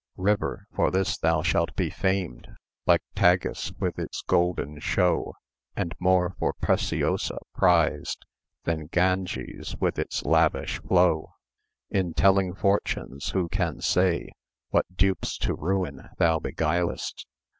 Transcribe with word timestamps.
River, 0.17 0.65
for 0.75 0.89
this 0.89 1.15
thou 1.15 1.43
shalt 1.43 1.75
be 1.75 1.91
famed, 1.91 2.47
Like 2.87 3.03
Tagus 3.15 3.71
with 3.79 3.99
its 3.99 4.23
golden 4.23 4.79
show, 4.79 5.35
And 5.75 5.93
more 5.99 6.33
for 6.39 6.53
Preciosa 6.53 7.37
prized 7.53 8.25
Than 8.63 8.87
Ganges 8.87 9.75
with 9.79 9.99
its 9.99 10.25
lavish 10.25 10.79
flow. 10.79 11.33
In 11.91 12.15
telling 12.15 12.55
fortunes 12.55 13.29
who 13.29 13.47
can 13.49 13.79
say 13.79 14.29
What 14.69 14.87
dupes 14.91 15.37
to 15.37 15.53
ruin 15.53 16.09
thou 16.17 16.39
beguilest? 16.39 17.27